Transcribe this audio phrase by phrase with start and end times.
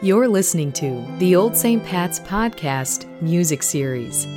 [0.00, 1.84] You're listening to the Old St.
[1.84, 4.28] Pat's Podcast Music Series.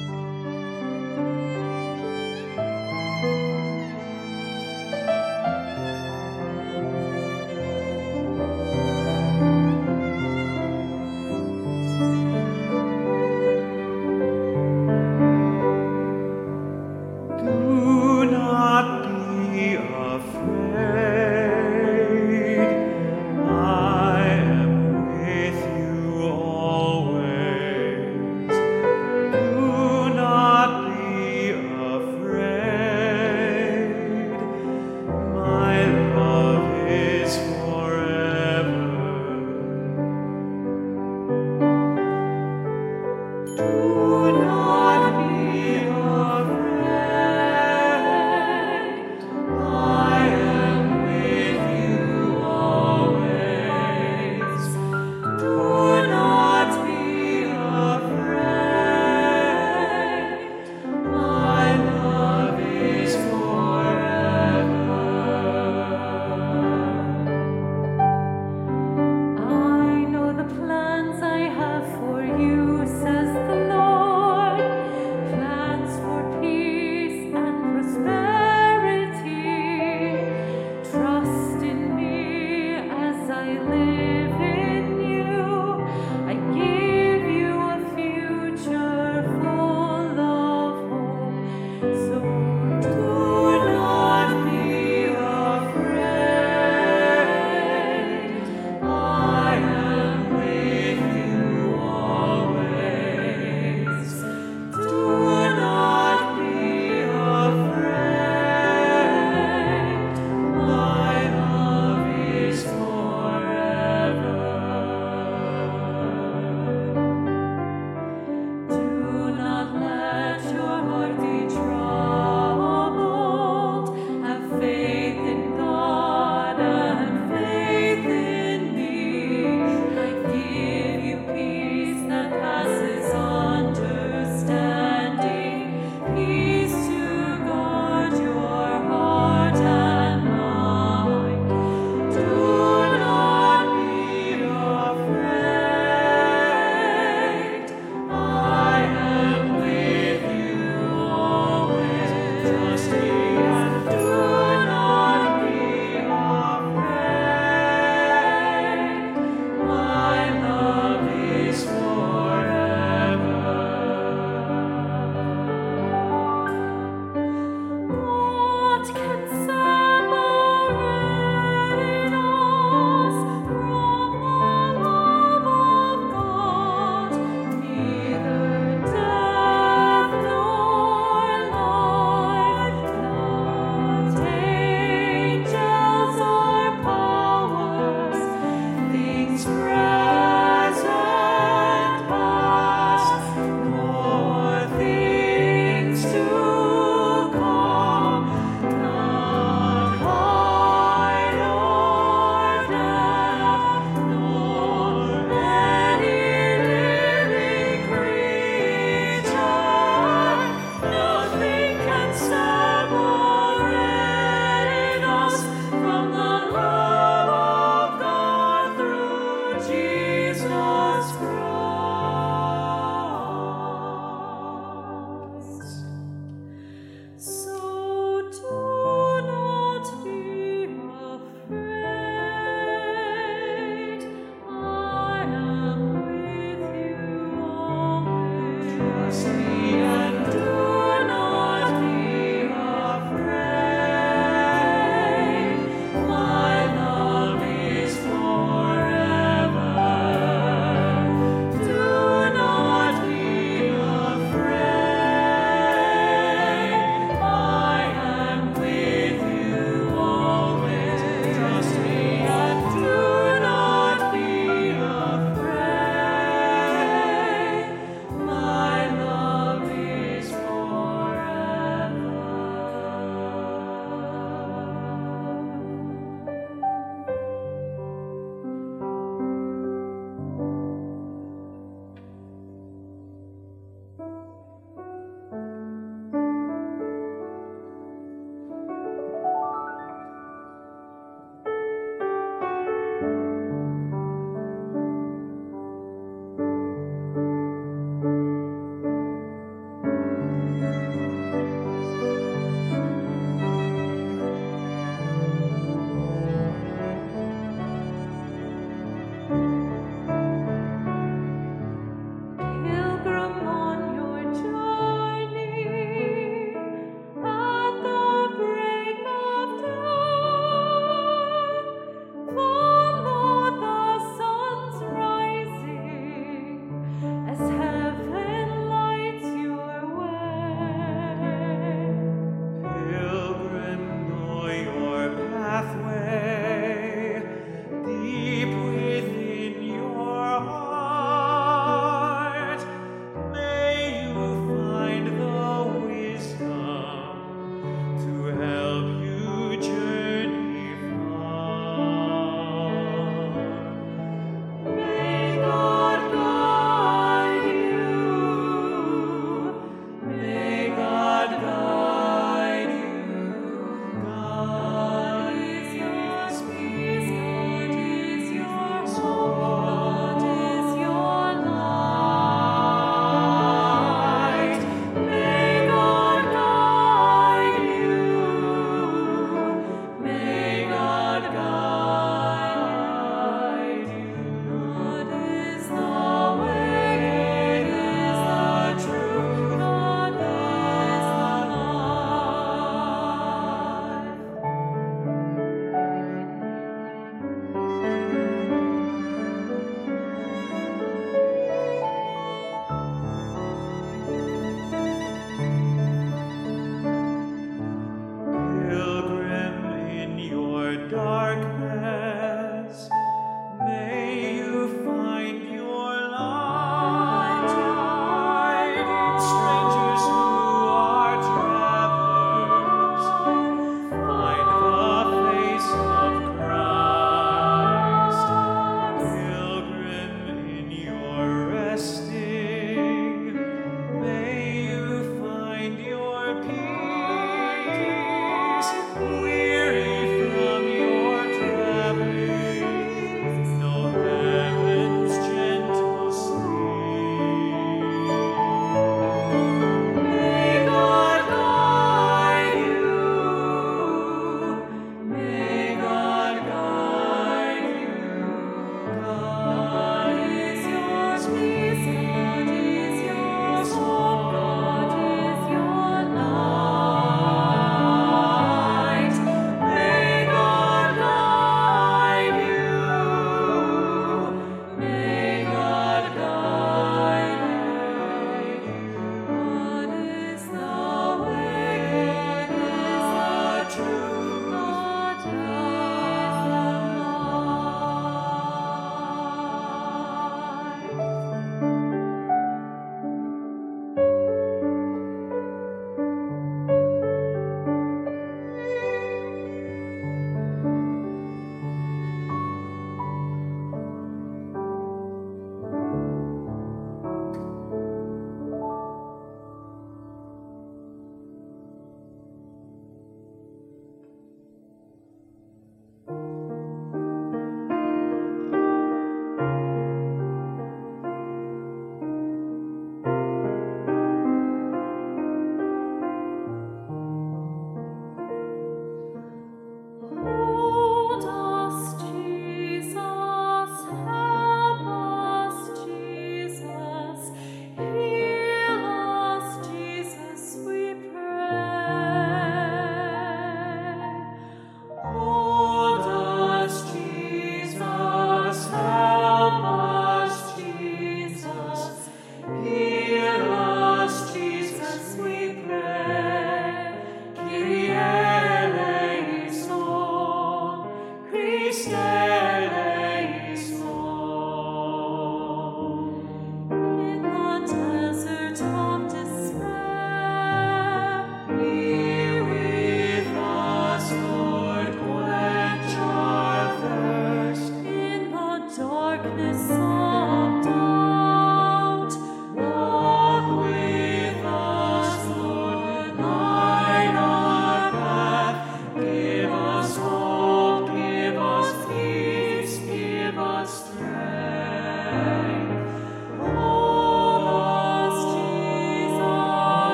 [541.52, 541.81] love.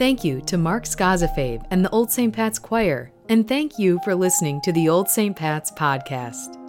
[0.00, 2.32] Thank you to Mark Scazafave and the Old St.
[2.32, 5.36] Pat's Choir, and thank you for listening to the Old St.
[5.36, 6.59] Pat's podcast.